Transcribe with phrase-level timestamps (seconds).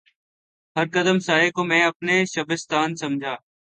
[0.75, 3.35] ہر قدم سائے کو میں اپنے شبستان سمجھا